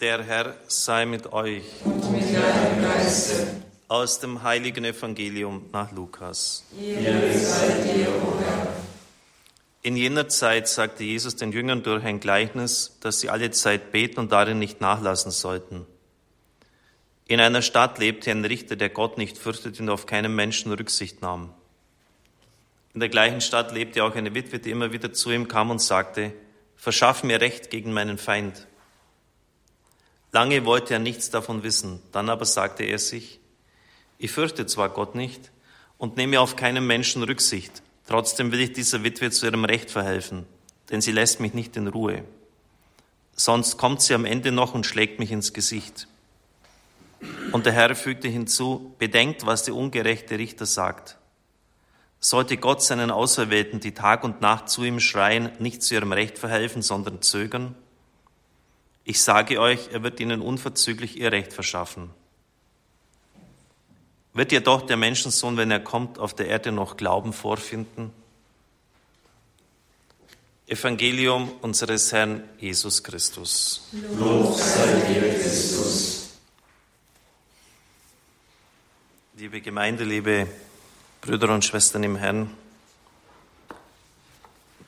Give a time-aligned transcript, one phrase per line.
[0.00, 1.62] Der Herr sei mit euch.
[1.84, 3.62] Und mit deinem Geiste.
[3.86, 6.64] Aus dem heiligen Evangelium nach Lukas.
[9.82, 14.20] In jener Zeit sagte Jesus den Jüngern durch ein Gleichnis, dass sie alle Zeit beten
[14.20, 15.84] und darin nicht nachlassen sollten.
[17.26, 21.20] In einer Stadt lebte ein Richter, der Gott nicht fürchtete und auf keinen Menschen Rücksicht
[21.20, 21.52] nahm.
[22.94, 25.82] In der gleichen Stadt lebte auch eine Witwe, die immer wieder zu ihm kam und
[25.82, 26.32] sagte,
[26.76, 28.66] verschaff mir Recht gegen meinen Feind.
[30.32, 33.40] Lange wollte er nichts davon wissen, dann aber sagte er sich,
[34.18, 35.50] ich fürchte zwar Gott nicht
[35.98, 40.46] und nehme auf keinen Menschen Rücksicht, trotzdem will ich dieser Witwe zu ihrem Recht verhelfen,
[40.90, 42.24] denn sie lässt mich nicht in Ruhe.
[43.34, 46.06] Sonst kommt sie am Ende noch und schlägt mich ins Gesicht.
[47.52, 51.16] Und der Herr fügte hinzu, bedenkt, was der ungerechte Richter sagt.
[52.18, 56.38] Sollte Gott seinen Auserwählten, die Tag und Nacht zu ihm schreien, nicht zu ihrem Recht
[56.38, 57.74] verhelfen, sondern zögern?
[59.04, 62.10] Ich sage euch, er wird ihnen unverzüglich ihr Recht verschaffen.
[64.32, 68.12] Wird jedoch der Menschensohn, wenn er kommt, auf der Erde noch Glauben vorfinden?
[70.68, 73.88] Evangelium unseres Herrn Jesus Christus.
[74.16, 76.28] Lob sei dir, Christus.
[79.36, 80.46] Liebe Gemeinde, liebe
[81.22, 82.50] Brüder und Schwestern im Herrn,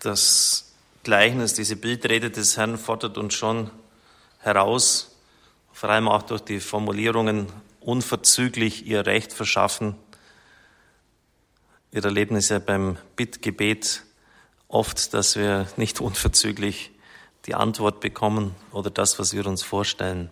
[0.00, 0.72] das
[1.04, 3.70] Gleichnis, diese Bildrede des Herrn fordert uns schon
[4.48, 5.14] heraus,
[5.72, 7.46] vor allem auch durch die Formulierungen
[7.80, 9.94] unverzüglich ihr Recht verschaffen.
[11.90, 14.04] Wir erleben es ja beim Bittgebet
[14.68, 16.90] oft, dass wir nicht unverzüglich
[17.46, 20.30] die Antwort bekommen oder das, was wir uns vorstellen.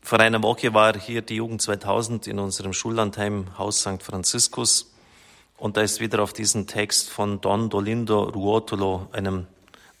[0.00, 4.02] Vor einer Woche war hier die Jugend 2000 in unserem Schullandheim Haus St.
[4.02, 4.92] Franziskus
[5.56, 9.48] und da ist wieder auf diesen Text von Don Dolindo Ruotolo, einem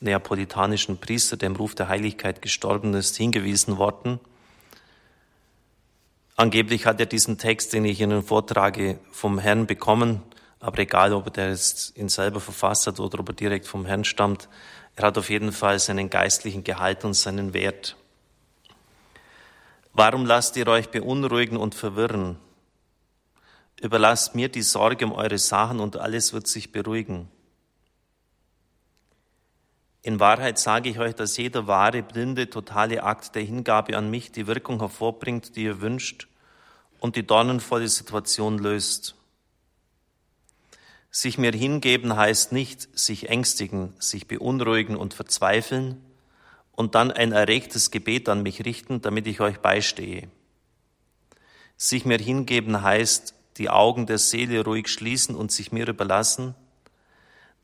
[0.00, 4.20] neapolitanischen Priester, der im Ruf der Heiligkeit gestorben ist, hingewiesen worden.
[6.36, 10.22] Angeblich hat er diesen Text, den ich Ihnen vortrage, vom Herrn bekommen,
[10.60, 11.56] aber egal, ob er
[11.94, 14.48] ihn selber verfasst hat oder ob er direkt vom Herrn stammt,
[14.96, 17.96] er hat auf jeden Fall seinen geistlichen Gehalt und seinen Wert.
[19.92, 22.36] Warum lasst ihr euch beunruhigen und verwirren?
[23.80, 27.28] Überlasst mir die Sorge um eure Sachen und alles wird sich beruhigen.
[30.06, 34.30] In Wahrheit sage ich euch, dass jeder wahre, blinde, totale Akt der Hingabe an mich
[34.30, 36.28] die Wirkung hervorbringt, die ihr wünscht
[37.00, 39.16] und die dornenvolle Situation löst.
[41.10, 46.00] Sich mir hingeben heißt nicht sich ängstigen, sich beunruhigen und verzweifeln,
[46.70, 50.28] und dann ein erregtes Gebet an mich richten, damit ich euch beistehe.
[51.76, 56.54] Sich mir hingeben heißt, die Augen der Seele ruhig schließen und sich mir überlassen,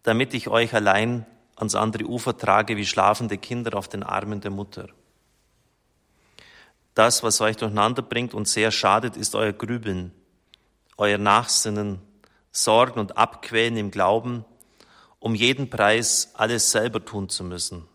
[0.02, 1.24] damit ich euch allein
[1.56, 4.88] ans andere Ufer trage wie schlafende Kinder auf den Armen der Mutter.
[6.94, 10.12] Das, was euch durcheinander bringt und sehr schadet, ist euer Grübeln,
[10.96, 12.00] euer Nachsinnen,
[12.50, 14.44] Sorgen und Abquälen im Glauben,
[15.18, 17.88] um jeden Preis alles selber tun zu müssen.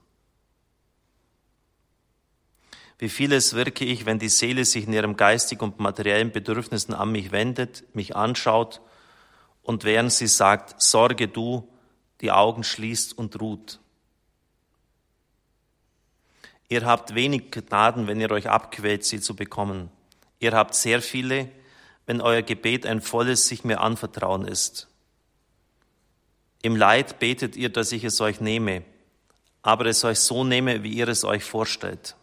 [3.00, 7.12] Wie vieles wirke ich, wenn die Seele sich in ihrem geistigen und materiellen Bedürfnissen an
[7.12, 8.82] mich wendet, mich anschaut
[9.62, 11.70] und während sie sagt, sorge du,
[12.22, 13.80] die Augen schließt und ruht.
[16.70, 19.90] Ihr habt wenig Gnaden, wenn ihr euch abquält, sie zu bekommen.
[20.40, 21.50] Ihr habt sehr viele,
[22.06, 24.88] wenn euer Gebet ein volles sich mir anvertrauen ist.
[26.62, 28.84] Im Leid betet ihr, dass ich es euch nehme,
[29.62, 32.16] aber es euch so nehme, wie ihr es euch vorstellt.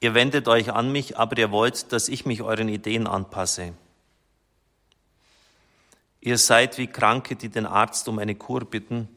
[0.00, 3.74] Ihr wendet euch an mich, aber ihr wollt, dass ich mich euren Ideen anpasse.
[6.20, 9.08] Ihr seid wie Kranke, die den Arzt um eine Kur bitten,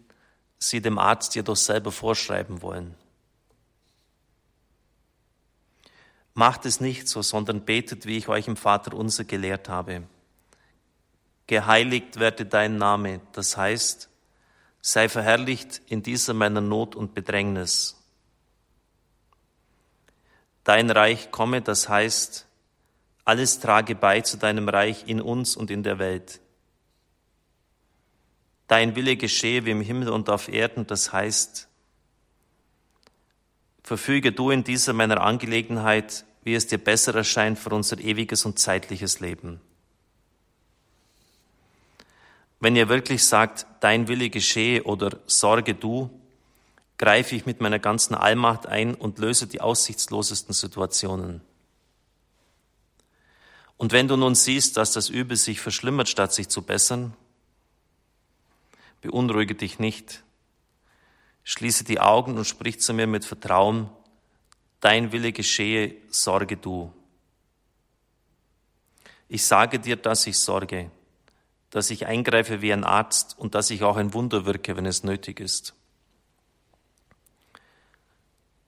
[0.58, 2.96] sie dem Arzt jedoch selber vorschreiben wollen.
[6.34, 10.04] Macht es nicht so, sondern betet, wie ich euch im Vater unser gelehrt habe.
[11.48, 14.10] Geheiligt werde dein Name, das heißt,
[14.82, 18.00] sei verherrlicht in dieser meiner Not und Bedrängnis.
[20.64, 22.48] Dein Reich komme, das heißt,
[23.26, 26.40] alles trage bei zu deinem Reich in uns und in der Welt.
[28.74, 31.68] Dein Wille geschehe wie im Himmel und auf Erden, das heißt,
[33.84, 38.58] verfüge du in dieser meiner Angelegenheit, wie es dir besser erscheint für unser ewiges und
[38.58, 39.62] zeitliches Leben.
[42.60, 46.10] Wenn ihr wirklich sagt, dein Wille geschehe oder sorge du,
[46.98, 51.42] greife ich mit meiner ganzen Allmacht ein und löse die aussichtslosesten Situationen.
[53.78, 57.16] Und wenn du nun siehst, dass das Übel sich verschlimmert, statt sich zu bessern,
[59.04, 60.24] beunruhige dich nicht.
[61.44, 63.90] Schließe die Augen und sprich zu mir mit Vertrauen,
[64.80, 66.92] dein Wille geschehe, sorge du.
[69.28, 70.90] Ich sage dir, dass ich sorge,
[71.70, 75.04] dass ich eingreife wie ein Arzt und dass ich auch ein Wunder wirke, wenn es
[75.04, 75.74] nötig ist.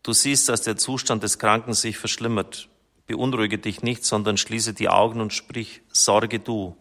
[0.03, 2.67] Du siehst, dass der Zustand des Kranken sich verschlimmert.
[3.07, 6.75] Beunruhige dich nicht, sondern schließe die Augen und sprich, sorge du.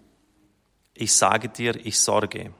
[0.94, 2.52] Ich sage dir, ich sorge.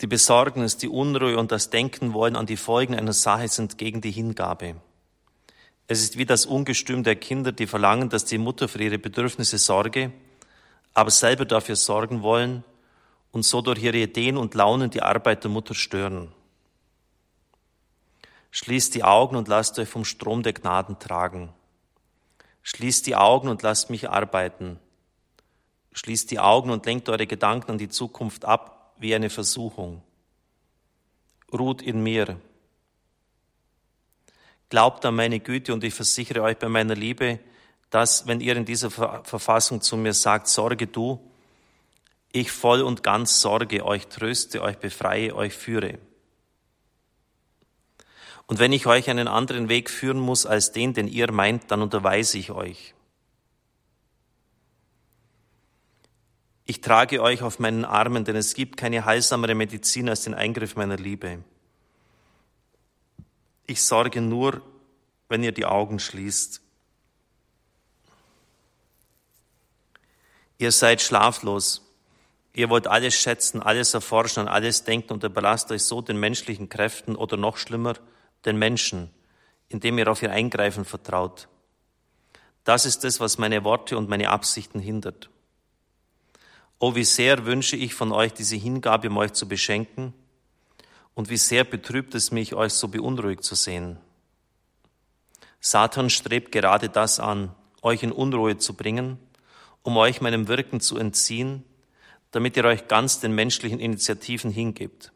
[0.00, 4.00] Die Besorgnis, die Unruhe und das Denken wollen an die Folgen einer Sache sind gegen
[4.00, 4.76] die Hingabe.
[5.88, 9.58] Es ist wie das Ungestüm der Kinder, die verlangen, dass die Mutter für ihre Bedürfnisse
[9.58, 10.12] sorge,
[10.94, 12.62] aber selber dafür sorgen wollen
[13.32, 16.32] und so durch ihre Ideen und Launen die Arbeit der Mutter stören.
[18.50, 21.52] Schließt die Augen und lasst euch vom Strom der Gnaden tragen.
[22.62, 24.78] Schließt die Augen und lasst mich arbeiten.
[25.92, 30.02] Schließt die Augen und lenkt eure Gedanken an die Zukunft ab, wie eine Versuchung.
[31.52, 32.38] Ruht in mir.
[34.68, 37.38] Glaubt an meine Güte und ich versichere euch bei meiner Liebe,
[37.90, 41.18] dass, wenn ihr in dieser Verfassung zu mir sagt, sorge du,
[42.32, 45.98] ich voll und ganz sorge, euch tröste, euch befreie, euch führe.
[48.46, 51.82] Und wenn ich euch einen anderen Weg führen muss als den, den ihr meint, dann
[51.82, 52.94] unterweise ich euch.
[56.88, 60.96] Trage euch auf meinen Armen, denn es gibt keine heilsamere Medizin als den Eingriff meiner
[60.96, 61.44] Liebe.
[63.66, 64.62] Ich sorge nur,
[65.28, 66.62] wenn ihr die Augen schließt.
[70.56, 71.84] Ihr seid schlaflos.
[72.54, 76.70] Ihr wollt alles schätzen, alles erforschen, an alles denken und überlasst euch so den menschlichen
[76.70, 77.96] Kräften oder noch schlimmer,
[78.46, 79.10] den Menschen,
[79.68, 81.48] indem ihr auf ihr Eingreifen vertraut.
[82.64, 85.28] Das ist es, was meine Worte und meine Absichten hindert.
[86.78, 90.14] Oh, wie sehr wünsche ich von euch diese Hingabe, um euch zu beschenken,
[91.14, 93.98] und wie sehr betrübt es mich, euch so beunruhigt zu sehen.
[95.60, 97.52] Satan strebt gerade das an,
[97.82, 99.18] euch in Unruhe zu bringen,
[99.82, 101.64] um euch meinem Wirken zu entziehen,
[102.30, 105.12] damit ihr euch ganz den menschlichen Initiativen hingebt.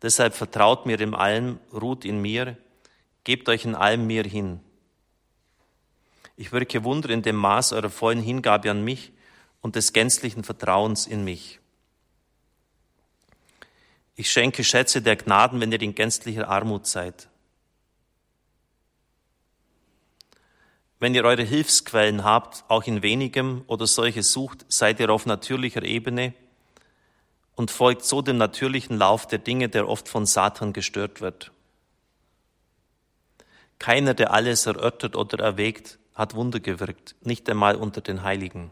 [0.00, 2.56] Deshalb vertraut mir in allem, ruht in mir,
[3.24, 4.60] gebt euch in allem mir hin.
[6.36, 9.12] Ich wirke Wunder in dem Maß eurer vollen Hingabe an mich,
[9.64, 11.58] und des gänzlichen Vertrauens in mich.
[14.14, 17.30] Ich schenke Schätze der Gnaden, wenn ihr in gänzlicher Armut seid.
[21.00, 25.82] Wenn ihr eure Hilfsquellen habt, auch in wenigem oder solche sucht, seid ihr auf natürlicher
[25.82, 26.34] Ebene
[27.54, 31.52] und folgt so dem natürlichen Lauf der Dinge, der oft von Satan gestört wird.
[33.78, 38.70] Keiner, der alles erörtert oder erwägt, hat Wunder gewirkt, nicht einmal unter den Heiligen.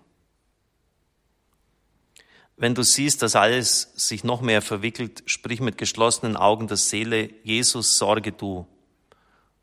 [2.57, 7.31] Wenn du siehst, dass alles sich noch mehr verwickelt, sprich mit geschlossenen Augen der Seele,
[7.43, 8.67] Jesus, sorge du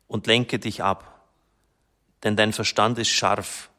[0.06, 1.24] und lenke dich ab,
[2.24, 3.70] denn dein Verstand ist scharf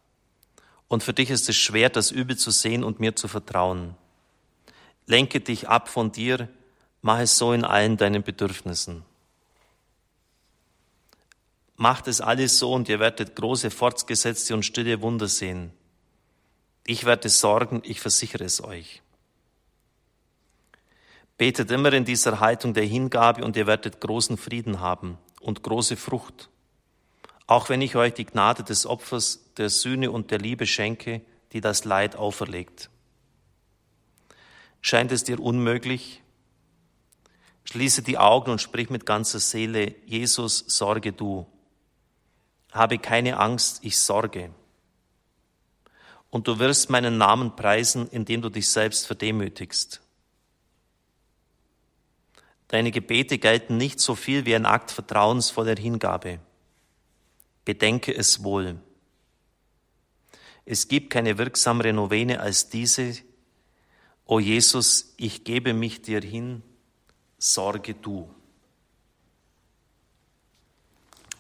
[0.88, 3.96] und für dich ist es schwer, das Übel zu sehen und mir zu vertrauen.
[5.06, 6.50] Lenke dich ab von dir,
[7.02, 9.04] mach es so in allen deinen Bedürfnissen.
[11.76, 15.72] Macht es alles so und ihr werdet große, fortgesetzte und stille Wunder sehen.
[16.92, 19.02] Ich werde sorgen, ich versichere es euch.
[21.38, 25.96] Betet immer in dieser Haltung der Hingabe und ihr werdet großen Frieden haben und große
[25.96, 26.50] Frucht.
[27.48, 31.22] Auch wenn ich euch die Gnade des Opfers, der Sühne und der Liebe schenke,
[31.54, 32.90] die das Leid auferlegt.
[34.82, 36.22] Scheint es dir unmöglich?
[37.64, 41.48] Schließe die Augen und sprich mit ganzer Seele, Jesus, sorge du.
[42.74, 44.54] Habe keine Angst, ich sorge.
[46.32, 50.02] Und du wirst meinen Namen preisen, indem du dich selbst verdemütigst.
[52.70, 56.40] Deine Gebete gelten nicht so viel wie ein Akt vertrauensvoller Hingabe.
[57.66, 58.80] Bedenke es wohl.
[60.66, 63.18] Es gibt keine wirksamere Novene als diese.
[64.26, 66.64] O Jesus, ich gebe mich dir hin,
[67.38, 68.34] sorge du.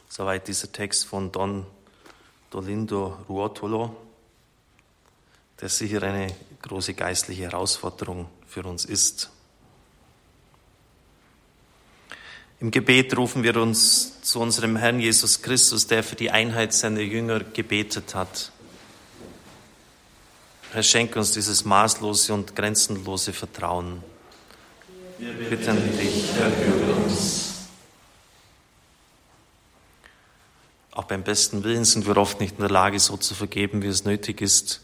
[0.10, 1.66] Soweit dieser Text von Don
[2.50, 3.96] Dolindo Ruotolo,
[5.62, 9.30] der sicher eine große geistliche Herausforderung für uns ist.
[12.60, 17.02] Im Gebet rufen wir uns zu unserem Herrn Jesus Christus, der für die Einheit seiner
[17.02, 18.52] Jünger gebetet hat.
[20.72, 24.04] Herr, schenke uns dieses maßlose und grenzenlose Vertrauen.
[25.18, 27.54] Wir bitten dich, erhöre uns.
[30.92, 33.88] Auch beim besten Willen sind wir oft nicht in der Lage, so zu vergeben, wie
[33.88, 34.82] es nötig ist.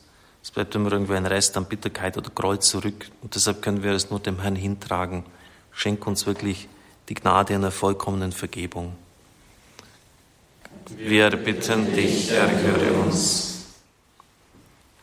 [0.48, 3.12] Es bleibt immer irgendwie ein Rest an Bitterkeit oder Groll zurück.
[3.22, 5.26] Und deshalb können wir es nur dem Herrn hintragen.
[5.74, 6.70] Schenk uns wirklich
[7.10, 8.96] die Gnade einer vollkommenen Vergebung.
[10.96, 13.66] Wir bitten dich, erhöre uns.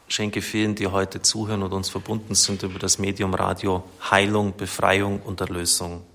[0.09, 5.21] Schenke vielen, die heute zuhören und uns verbunden sind über das Medium Radio, Heilung, Befreiung
[5.21, 6.07] und Erlösung.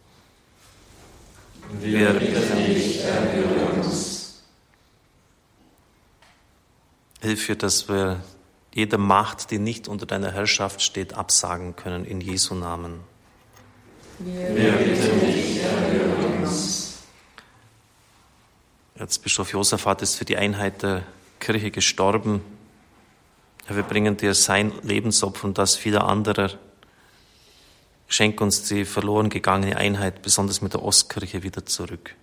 [1.79, 4.41] Wir bitten dich, erhöre uns.
[7.21, 8.23] Hilf dass wir
[8.79, 13.01] jede Macht, die nicht unter deiner Herrschaft steht, absagen können in Jesu Namen.
[14.19, 16.99] Wir bitten dich, erhöre uns.
[18.95, 21.03] Erzbischof Josaphat ist für die Einheit der
[21.41, 22.41] Kirche gestorben.
[23.67, 26.51] wir bringen dir sein Lebensopfer und das vieler anderer.
[28.07, 32.15] Schenk uns die verloren gegangene Einheit, besonders mit der Ostkirche, wieder zurück.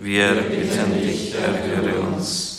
[0.00, 2.57] Wir bitten dich, erhöre uns.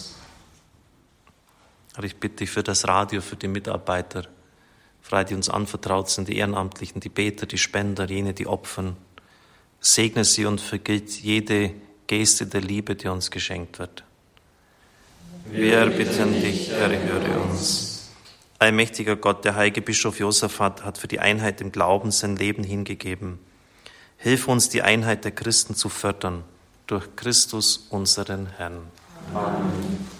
[1.95, 4.23] Herr, ich bitte dich für das Radio, für die Mitarbeiter,
[5.01, 8.97] frei, die uns anvertraut sind, die Ehrenamtlichen, die Beter, die Spender, jene, die opfern.
[9.81, 11.71] Segne sie und vergilt jede
[12.07, 14.03] Geste der Liebe, die uns geschenkt wird.
[15.45, 18.09] Wir bitten dich, erhöre uns.
[18.59, 23.39] Allmächtiger Gott, der heilige Bischof Josaphat hat für die Einheit im Glauben sein Leben hingegeben.
[24.17, 26.43] Hilf uns, die Einheit der Christen zu fördern
[26.87, 28.81] durch Christus, unseren Herrn.
[29.33, 30.18] Amen.